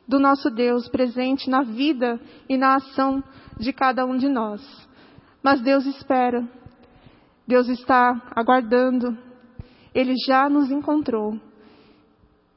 do 0.06 0.20
nosso 0.20 0.50
Deus 0.50 0.90
presente 0.90 1.50
na 1.50 1.64
vida 1.64 2.20
e 2.50 2.58
na 2.58 2.76
ação 2.76 3.24
de 3.58 3.72
cada 3.72 4.06
um 4.06 4.18
de 4.18 4.28
nós. 4.28 4.62
Mas 5.42 5.62
Deus 5.62 5.86
espera 5.86 6.46
Deus 7.48 7.70
está 7.70 8.22
aguardando. 8.36 9.18
Ele 9.96 10.14
já 10.28 10.50
nos 10.50 10.70
encontrou. 10.70 11.40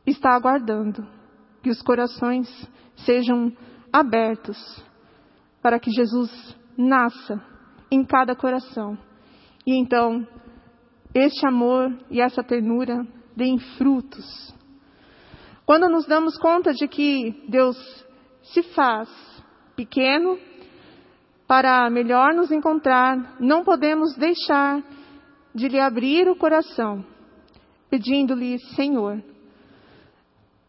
Está 0.04 0.34
aguardando 0.34 1.06
que 1.62 1.70
os 1.70 1.80
corações 1.82 2.48
sejam 2.96 3.56
abertos 3.92 4.58
para 5.62 5.78
que 5.78 5.92
Jesus 5.92 6.55
nasça 6.76 7.42
em 7.90 8.04
cada 8.04 8.34
coração. 8.34 8.98
E 9.66 9.74
então, 9.78 10.26
este 11.14 11.46
amor 11.46 11.96
e 12.10 12.20
essa 12.20 12.42
ternura 12.42 13.06
deem 13.34 13.58
frutos. 13.58 14.54
Quando 15.64 15.88
nos 15.88 16.06
damos 16.06 16.38
conta 16.38 16.72
de 16.72 16.86
que 16.86 17.44
Deus 17.48 17.76
se 18.42 18.62
faz 18.62 19.08
pequeno 19.74 20.38
para 21.46 21.88
melhor 21.90 22.34
nos 22.34 22.50
encontrar, 22.50 23.36
não 23.40 23.64
podemos 23.64 24.14
deixar 24.16 24.82
de 25.54 25.68
lhe 25.68 25.80
abrir 25.80 26.28
o 26.28 26.36
coração, 26.36 27.04
pedindo-lhe, 27.88 28.58
Senhor, 28.74 29.22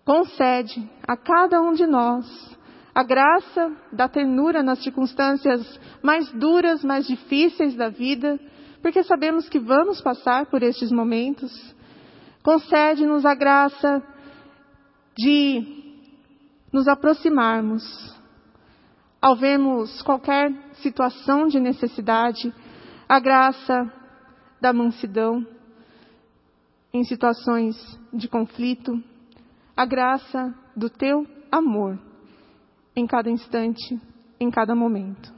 concede 0.05 0.89
a 1.05 1.17
cada 1.17 1.61
um 1.61 1.73
de 1.73 1.85
nós 1.85 2.56
a 2.97 3.03
graça 3.03 3.71
da 3.93 4.09
ternura 4.09 4.63
nas 4.63 4.81
circunstâncias 4.81 5.79
mais 6.01 6.31
duras, 6.31 6.83
mais 6.83 7.05
difíceis 7.05 7.75
da 7.75 7.89
vida, 7.89 8.39
porque 8.81 9.03
sabemos 9.03 9.47
que 9.47 9.59
vamos 9.59 10.01
passar 10.01 10.47
por 10.47 10.63
estes 10.63 10.91
momentos. 10.91 11.51
Concede-nos 12.41 13.23
a 13.23 13.35
graça 13.35 14.01
de 15.15 15.63
nos 16.73 16.87
aproximarmos 16.87 17.83
ao 19.21 19.35
vermos 19.35 20.01
qualquer 20.01 20.51
situação 20.81 21.45
de 21.45 21.59
necessidade, 21.59 22.51
a 23.07 23.19
graça 23.19 23.93
da 24.59 24.73
mansidão 24.73 25.45
em 26.91 27.03
situações 27.03 27.75
de 28.11 28.27
conflito, 28.27 28.91
a 29.75 29.85
graça 29.85 30.51
do 30.75 30.89
teu 30.89 31.27
amor 31.51 32.06
em 32.97 33.05
cada 33.05 33.29
instante, 33.29 34.01
em 34.39 34.49
cada 34.49 34.73
momento. 34.73 35.31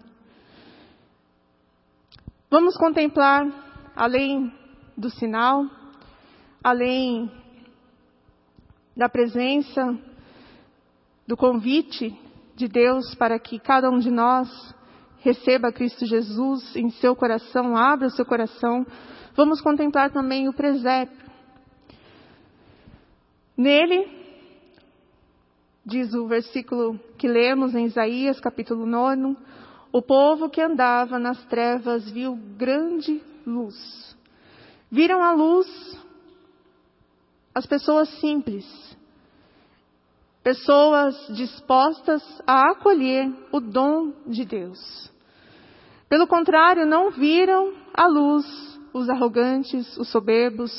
Vamos 2.49 2.77
contemplar, 2.77 3.45
além 3.93 4.49
do 4.95 5.09
sinal, 5.09 5.65
além 6.63 7.29
da 8.95 9.09
presença, 9.09 9.93
do 11.27 11.35
convite 11.35 12.17
de 12.55 12.69
Deus 12.69 13.13
para 13.15 13.37
que 13.37 13.59
cada 13.59 13.89
um 13.89 13.99
de 13.99 14.09
nós 14.09 14.49
receba 15.19 15.69
Cristo 15.69 16.05
Jesus 16.05 16.77
em 16.77 16.89
seu 16.91 17.13
coração, 17.13 17.75
abra 17.75 18.07
o 18.07 18.11
seu 18.11 18.25
coração. 18.25 18.87
Vamos 19.35 19.59
contemplar 19.59 20.11
também 20.11 20.47
o 20.47 20.53
presépio. 20.53 21.29
Nele, 23.57 24.18
diz 25.89 26.13
o 26.13 26.27
versículo 26.27 26.99
que 27.17 27.27
lemos 27.27 27.73
em 27.73 27.85
Isaías, 27.85 28.39
capítulo 28.39 28.85
9, 28.85 29.35
o 29.91 30.01
povo 30.01 30.49
que 30.49 30.61
andava 30.61 31.17
nas 31.17 31.43
trevas 31.45 32.09
viu 32.11 32.37
grande 32.57 33.21
luz. 33.45 34.15
Viram 34.91 35.23
a 35.23 35.33
luz 35.33 35.67
as 37.53 37.65
pessoas 37.65 38.07
simples, 38.19 38.65
pessoas 40.43 41.15
dispostas 41.35 42.23
a 42.45 42.71
acolher 42.71 43.27
o 43.51 43.59
dom 43.59 44.13
de 44.27 44.45
Deus. 44.45 45.11
Pelo 46.07 46.27
contrário, 46.27 46.85
não 46.85 47.09
viram 47.11 47.73
a 47.93 48.07
luz 48.07 48.45
os 48.93 49.09
arrogantes, 49.09 49.97
os 49.97 50.09
soberbos. 50.09 50.71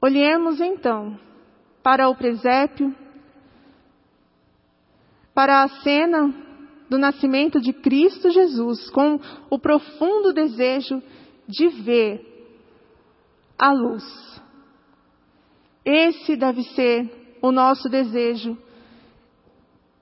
Olhemos 0.00 0.60
então 0.60 1.18
para 1.82 2.08
o 2.08 2.14
presépio, 2.14 2.94
para 5.34 5.62
a 5.62 5.68
cena 5.82 6.34
do 6.88 6.98
nascimento 6.98 7.60
de 7.60 7.72
Cristo 7.72 8.30
Jesus, 8.30 8.90
com 8.90 9.18
o 9.48 9.58
profundo 9.58 10.32
desejo 10.32 11.02
de 11.48 11.68
ver 11.68 12.26
a 13.58 13.72
luz 13.72 14.30
esse 15.84 16.36
deve 16.36 16.62
ser 16.62 17.38
o 17.40 17.50
nosso 17.50 17.88
desejo 17.88 18.56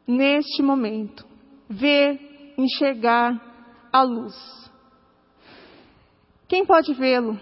neste 0.07 0.63
momento. 0.63 1.27
Ver, 1.69 2.55
enxergar 2.57 3.41
a 3.93 4.03
luz. 4.03 4.35
Quem 6.49 6.65
pode 6.65 6.93
vê-lo? 6.95 7.39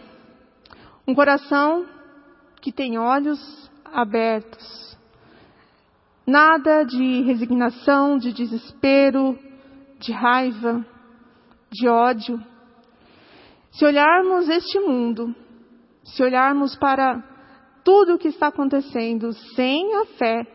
Um 1.07 1.14
coração 1.14 1.87
que 2.61 2.72
tem 2.72 2.99
olhos 2.99 3.38
abertos. 3.92 4.96
Nada 6.27 6.85
de 6.85 7.22
resignação, 7.22 8.18
de 8.18 8.33
desespero, 8.33 9.38
de 9.99 10.12
raiva, 10.12 10.85
de 11.70 11.88
ódio. 11.88 12.40
Se 13.70 13.85
olharmos 13.85 14.49
este 14.49 14.81
mundo, 14.81 15.35
se 16.03 16.22
olharmos 16.22 16.75
para 16.77 17.22
tudo 17.85 18.14
o 18.14 18.18
que 18.18 18.29
está 18.29 18.49
acontecendo 18.49 19.33
sem 19.55 19.94
a 19.96 20.07
fé, 20.18 20.46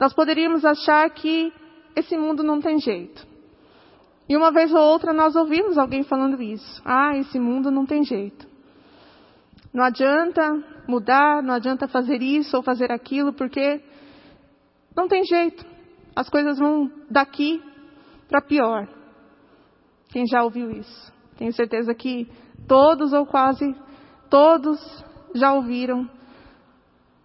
nós 0.00 0.12
poderíamos 0.12 0.64
achar 0.64 1.08
que 1.10 1.52
esse 1.94 2.16
mundo 2.16 2.42
não 2.42 2.60
tem 2.60 2.78
jeito. 2.80 3.24
E 4.28 4.36
uma 4.36 4.50
vez 4.50 4.72
ou 4.72 4.80
outra 4.80 5.12
nós 5.12 5.36
ouvimos 5.36 5.78
alguém 5.78 6.02
falando 6.02 6.42
isso. 6.42 6.82
Ah, 6.84 7.16
esse 7.16 7.38
mundo 7.38 7.70
não 7.70 7.86
tem 7.86 8.02
jeito. 8.04 8.53
Não 9.74 9.82
adianta 9.82 10.64
mudar, 10.86 11.42
não 11.42 11.52
adianta 11.52 11.88
fazer 11.88 12.22
isso 12.22 12.56
ou 12.56 12.62
fazer 12.62 12.92
aquilo, 12.92 13.32
porque 13.32 13.82
não 14.96 15.08
tem 15.08 15.24
jeito. 15.24 15.66
As 16.14 16.30
coisas 16.30 16.60
vão 16.60 16.88
daqui 17.10 17.60
para 18.28 18.40
pior. 18.40 18.88
Quem 20.10 20.24
já 20.28 20.44
ouviu 20.44 20.70
isso? 20.70 21.12
Tenho 21.36 21.52
certeza 21.52 21.92
que 21.92 22.30
todos 22.68 23.12
ou 23.12 23.26
quase 23.26 23.74
todos 24.30 24.78
já 25.34 25.52
ouviram 25.52 26.08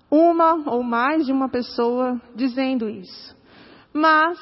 uma 0.09 0.55
ou 0.71 0.81
mais 0.81 1.27
de 1.27 1.31
uma 1.31 1.49
pessoa 1.49 2.19
dizendo 2.33 2.89
isso. 2.89 3.38
Mas, 3.93 4.39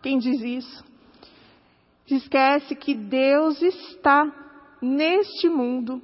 quem 0.00 0.18
diz 0.18 0.40
isso, 0.40 0.84
esquece 2.08 2.76
que 2.76 2.94
Deus 2.94 3.60
está 3.60 4.24
neste 4.80 5.48
mundo. 5.48 6.00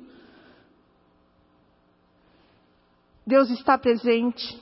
Deus 3.27 3.51
está 3.51 3.79
presente. 3.79 4.61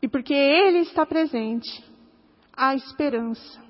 E 0.00 0.08
porque 0.08 0.34
Ele 0.34 0.78
está 0.78 1.04
presente, 1.04 1.84
há 2.52 2.74
esperança. 2.74 3.62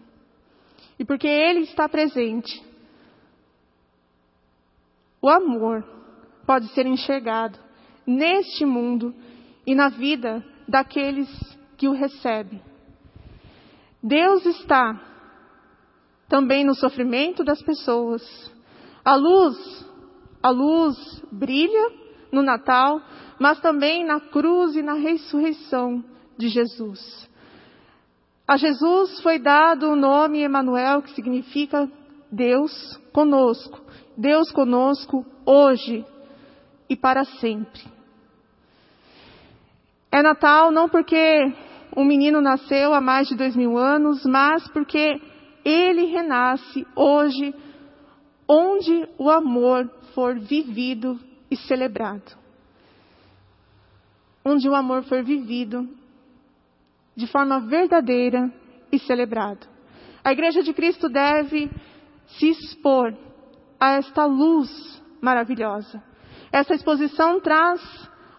E 0.98 1.04
porque 1.04 1.26
Ele 1.26 1.60
está 1.60 1.88
presente, 1.88 2.62
o 5.20 5.28
amor 5.28 5.84
pode 6.46 6.68
ser 6.68 6.86
enxergado 6.86 7.58
neste 8.06 8.64
mundo 8.64 9.14
e 9.66 9.74
na 9.74 9.88
vida 9.88 10.44
daqueles 10.66 11.28
que 11.76 11.88
o 11.88 11.92
recebem. 11.92 12.62
Deus 14.02 14.44
está 14.46 15.00
também 16.28 16.64
no 16.64 16.74
sofrimento 16.74 17.42
das 17.42 17.60
pessoas. 17.62 18.22
A 19.04 19.14
luz, 19.14 19.86
a 20.42 20.50
luz 20.50 21.22
brilha 21.32 21.92
no 22.30 22.42
Natal 22.42 23.00
mas 23.38 23.60
também 23.60 24.04
na 24.04 24.20
cruz 24.20 24.74
e 24.76 24.82
na 24.82 24.94
ressurreição 24.94 26.02
de 26.36 26.48
Jesus. 26.48 27.28
A 28.46 28.56
Jesus 28.56 29.20
foi 29.20 29.38
dado 29.38 29.90
o 29.90 29.96
nome 29.96 30.40
Emanuel, 30.40 31.02
que 31.02 31.14
significa 31.14 31.90
Deus 32.32 32.98
conosco. 33.12 33.80
Deus 34.16 34.50
conosco 34.50 35.24
hoje 35.44 36.04
e 36.88 36.96
para 36.96 37.24
sempre. 37.24 37.82
É 40.10 40.22
Natal 40.22 40.70
não 40.70 40.88
porque 40.88 41.52
um 41.96 42.04
menino 42.04 42.40
nasceu 42.40 42.94
há 42.94 43.00
mais 43.00 43.28
de 43.28 43.36
dois 43.36 43.54
mil 43.54 43.76
anos, 43.76 44.24
mas 44.24 44.66
porque 44.68 45.20
ele 45.64 46.06
renasce 46.06 46.86
hoje, 46.96 47.54
onde 48.48 49.06
o 49.18 49.28
amor 49.28 49.90
for 50.14 50.38
vivido 50.38 51.20
e 51.50 51.56
celebrado. 51.56 52.47
Onde 54.44 54.68
o 54.68 54.74
amor 54.74 55.02
for 55.04 55.22
vivido 55.22 55.88
de 57.16 57.26
forma 57.26 57.60
verdadeira 57.60 58.52
e 58.92 58.98
celebrado. 58.98 59.66
A 60.22 60.32
Igreja 60.32 60.62
de 60.62 60.72
Cristo 60.72 61.08
deve 61.08 61.70
se 62.26 62.48
expor 62.48 63.16
a 63.80 63.94
esta 63.94 64.24
luz 64.24 65.02
maravilhosa. 65.20 66.02
Essa 66.52 66.74
exposição 66.74 67.40
traz 67.40 67.80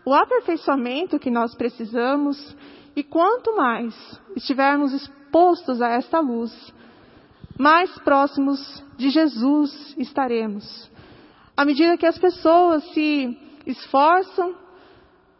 o 0.06 0.14
aperfeiçoamento 0.14 1.20
que 1.20 1.30
nós 1.30 1.54
precisamos 1.56 2.56
e 2.96 3.04
quanto 3.04 3.56
mais 3.56 3.94
estivermos 4.36 4.94
expostos 4.94 5.82
a 5.82 5.90
esta 5.90 6.20
luz, 6.20 6.74
mais 7.58 7.92
próximos 8.00 8.84
de 8.98 9.10
Jesus 9.10 9.96
estaremos. 9.98 10.90
À 11.56 11.66
medida 11.66 11.98
que 11.98 12.06
as 12.06 12.18
pessoas 12.18 12.84
se 12.94 13.38
esforçam 13.66 14.56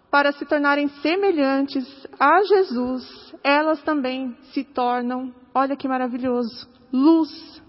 para 0.10 0.32
se 0.32 0.46
tornarem 0.46 0.88
semelhantes 1.02 1.86
a 2.20 2.42
Jesus, 2.44 3.36
elas 3.44 3.82
também 3.84 4.36
se 4.54 4.64
tornam, 4.64 5.34
olha 5.54 5.76
que 5.76 5.88
maravilhoso, 5.88 6.68
luz. 6.92 7.60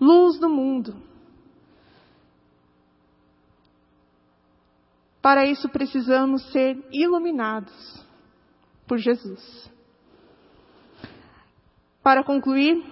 Luz 0.00 0.38
do 0.38 0.48
mundo. 0.48 0.96
Para 5.22 5.46
isso 5.46 5.68
precisamos 5.68 6.42
ser 6.50 6.76
iluminados 6.92 8.04
por 8.86 8.98
Jesus. 8.98 9.72
Para 12.02 12.22
concluir, 12.22 12.84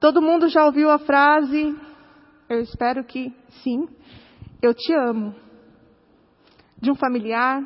todo 0.00 0.22
mundo 0.22 0.48
já 0.48 0.64
ouviu 0.64 0.90
a 0.90 0.98
frase, 0.98 1.76
eu 2.48 2.60
espero 2.60 3.04
que 3.04 3.34
sim, 3.62 3.86
eu 4.62 4.72
te 4.72 4.94
amo. 4.94 5.43
De 6.84 6.90
um 6.90 6.94
familiar, 6.94 7.64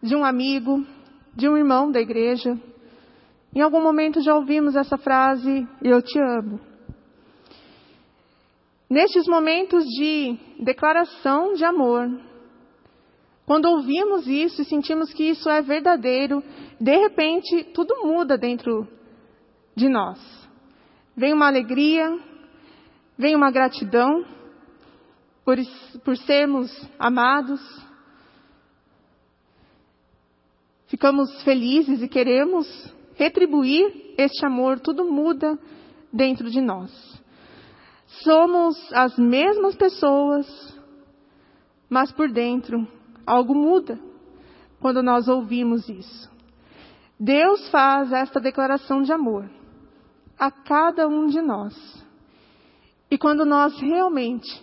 de 0.00 0.14
um 0.14 0.24
amigo, 0.24 0.86
de 1.34 1.48
um 1.48 1.56
irmão 1.56 1.90
da 1.90 2.00
igreja. 2.00 2.56
Em 3.52 3.60
algum 3.60 3.82
momento 3.82 4.22
já 4.22 4.32
ouvimos 4.32 4.76
essa 4.76 4.96
frase, 4.96 5.66
eu 5.82 6.00
te 6.00 6.20
amo. 6.20 6.60
Nestes 8.88 9.26
momentos 9.26 9.84
de 9.86 10.38
declaração 10.60 11.54
de 11.54 11.64
amor, 11.64 12.08
quando 13.44 13.66
ouvimos 13.66 14.24
isso 14.28 14.62
e 14.62 14.66
sentimos 14.66 15.12
que 15.12 15.24
isso 15.24 15.50
é 15.50 15.60
verdadeiro, 15.60 16.44
de 16.80 16.96
repente 16.96 17.64
tudo 17.74 18.06
muda 18.06 18.38
dentro 18.38 18.86
de 19.74 19.88
nós. 19.88 20.20
Vem 21.16 21.32
uma 21.32 21.48
alegria, 21.48 22.16
vem 23.18 23.34
uma 23.34 23.50
gratidão 23.50 24.24
por, 25.44 25.56
por 26.04 26.16
sermos 26.16 26.70
amados. 27.00 27.60
Ficamos 30.92 31.42
felizes 31.42 32.02
e 32.02 32.06
queremos 32.06 32.66
retribuir 33.14 34.12
este 34.18 34.44
amor, 34.44 34.78
tudo 34.78 35.10
muda 35.10 35.58
dentro 36.12 36.50
de 36.50 36.60
nós. 36.60 36.92
Somos 38.22 38.76
as 38.92 39.16
mesmas 39.16 39.74
pessoas, 39.74 40.46
mas 41.88 42.12
por 42.12 42.30
dentro 42.30 42.86
algo 43.26 43.54
muda 43.54 43.98
quando 44.80 45.02
nós 45.02 45.28
ouvimos 45.28 45.88
isso. 45.88 46.30
Deus 47.18 47.66
faz 47.70 48.12
esta 48.12 48.38
declaração 48.38 49.00
de 49.00 49.14
amor 49.14 49.48
a 50.38 50.50
cada 50.50 51.08
um 51.08 51.26
de 51.28 51.40
nós. 51.40 51.74
E 53.10 53.16
quando 53.16 53.46
nós 53.46 53.80
realmente 53.80 54.62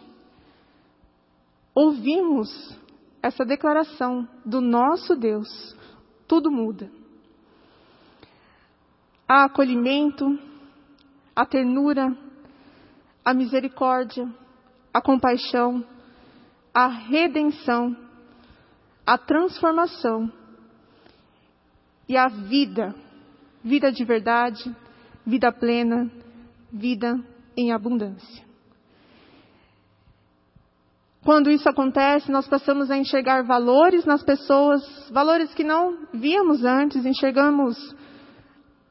ouvimos 1.73 2.77
essa 3.19 3.43
declaração 3.43 4.29
do 4.45 4.61
nosso 4.61 5.15
Deus, 5.15 5.78
tudo 6.29 6.51
muda. 6.51 6.91
Há 9.27 9.45
acolhimento, 9.45 10.39
a 11.35 11.43
ternura, 11.43 12.15
a 13.25 13.33
misericórdia, 13.33 14.31
a 14.93 15.01
compaixão, 15.01 15.83
a 16.71 16.85
redenção, 16.87 17.97
a 19.05 19.17
transformação 19.17 20.31
e 22.07 22.15
a 22.15 22.27
vida, 22.27 22.93
vida 23.63 23.91
de 23.91 24.05
verdade, 24.05 24.75
vida 25.25 25.51
plena, 25.51 26.11
vida 26.71 27.19
em 27.57 27.71
abundância. 27.71 28.48
Quando 31.29 31.51
isso 31.51 31.69
acontece, 31.69 32.31
nós 32.31 32.47
passamos 32.47 32.89
a 32.89 32.97
enxergar 32.97 33.43
valores 33.43 34.03
nas 34.03 34.23
pessoas, 34.23 34.81
valores 35.11 35.53
que 35.53 35.63
não 35.63 36.07
víamos 36.11 36.65
antes, 36.65 37.05
enxergamos 37.05 37.77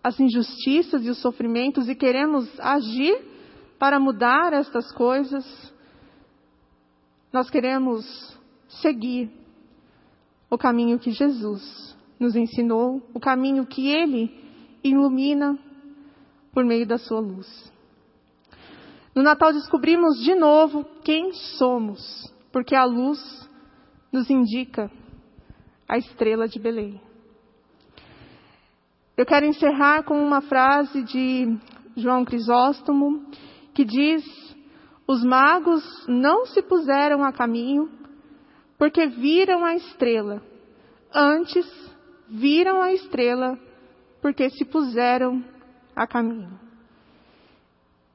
as 0.04 0.20
injustiças 0.20 1.04
e 1.04 1.10
os 1.10 1.20
sofrimentos 1.20 1.88
e 1.88 1.96
queremos 1.96 2.48
agir 2.60 3.18
para 3.76 3.98
mudar 3.98 4.52
estas 4.52 4.92
coisas, 4.92 5.44
nós 7.32 7.50
queremos 7.50 8.06
seguir 8.68 9.32
o 10.48 10.56
caminho 10.56 10.96
que 10.96 11.10
Jesus 11.10 11.96
nos 12.20 12.36
ensinou, 12.36 13.02
o 13.12 13.18
caminho 13.18 13.66
que 13.66 13.88
Ele 13.88 14.32
ilumina 14.84 15.58
por 16.52 16.64
meio 16.64 16.86
da 16.86 16.98
Sua 16.98 17.18
luz. 17.18 17.48
No 19.18 19.24
Natal 19.24 19.52
descobrimos 19.52 20.20
de 20.20 20.32
novo 20.36 20.84
quem 21.02 21.32
somos, 21.32 22.32
porque 22.52 22.76
a 22.76 22.84
luz 22.84 23.18
nos 24.12 24.30
indica 24.30 24.88
a 25.88 25.98
estrela 25.98 26.46
de 26.46 26.60
Belém. 26.60 27.00
Eu 29.16 29.26
quero 29.26 29.44
encerrar 29.44 30.04
com 30.04 30.22
uma 30.22 30.40
frase 30.40 31.02
de 31.02 31.58
João 31.96 32.24
Crisóstomo, 32.24 33.28
que 33.74 33.84
diz: 33.84 34.24
Os 35.04 35.24
magos 35.24 35.82
não 36.06 36.46
se 36.46 36.62
puseram 36.62 37.24
a 37.24 37.32
caminho 37.32 37.90
porque 38.78 39.04
viram 39.08 39.64
a 39.64 39.74
estrela. 39.74 40.40
Antes, 41.12 41.66
viram 42.28 42.80
a 42.80 42.92
estrela 42.92 43.58
porque 44.22 44.48
se 44.50 44.64
puseram 44.64 45.44
a 45.96 46.06
caminho. 46.06 46.67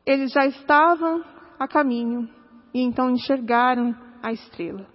Eles 0.06 0.32
já 0.32 0.46
estavam 0.46 1.24
a 1.60 1.68
caminho 1.68 2.30
e 2.74 2.82
então 2.82 3.10
enxergaram 3.10 3.96
a 4.22 4.32
estrela. 4.32 4.86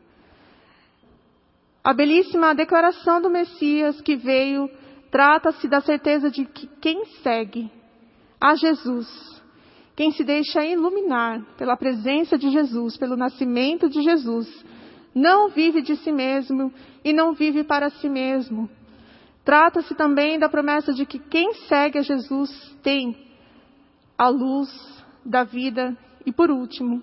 A 1.83 1.95
belíssima 1.95 2.55
declaração 2.55 3.21
do 3.21 3.31
Messias 3.31 4.01
que 4.01 4.17
veio 4.17 4.69
trata-se 5.11 5.67
da 5.69 5.81
certeza 5.81 6.31
de 6.31 6.45
que 6.45 6.67
quem 6.81 7.05
segue 7.23 7.71
a 8.41 8.55
Jesus 8.55 9.39
quem 9.99 10.13
se 10.13 10.23
deixa 10.23 10.65
iluminar 10.65 11.45
pela 11.57 11.77
presença 11.77 12.39
de 12.39 12.51
Jesus, 12.51 12.97
pelo 12.97 13.17
nascimento 13.17 13.89
de 13.89 14.01
Jesus, 14.01 14.49
não 15.13 15.49
vive 15.49 15.83
de 15.83 15.97
si 15.97 16.13
mesmo 16.13 16.73
e 17.05 17.13
não 17.13 17.33
vive 17.33 17.65
para 17.65 17.91
si 17.91 18.09
mesmo. 18.09 18.71
Trata-se 19.45 19.97
também 19.97 20.39
da 20.39 20.49
promessa 20.49 20.93
de 20.93 21.05
que 21.05 21.19
quem 21.19 21.53
segue 21.67 21.99
a 21.99 22.03
Jesus 22.03 22.49
tem 22.81 23.13
a 24.17 24.29
luz 24.29 24.71
da 25.29 25.45
vida. 25.45 25.97
E 26.25 26.33
por 26.33 26.51
último, 26.51 27.03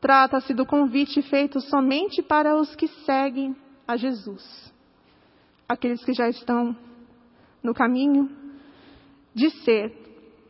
trata-se 0.00 0.54
do 0.54 0.64
convite 0.64 1.20
feito 1.22 1.60
somente 1.60 2.22
para 2.22 2.56
os 2.56 2.74
que 2.74 2.88
seguem 3.04 3.54
a 3.86 3.96
Jesus. 3.96 4.72
Aqueles 5.68 6.02
que 6.04 6.12
já 6.12 6.28
estão 6.28 6.76
no 7.62 7.74
caminho 7.74 8.30
de 9.34 9.50
ser 9.50 9.92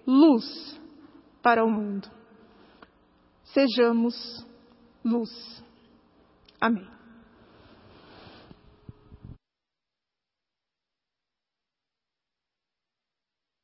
luz 0.07 0.79
para 1.43 1.65
o 1.65 1.71
mundo. 1.71 2.09
Sejamos 3.45 4.47
luz. 5.05 5.65
Amém. 6.61 6.98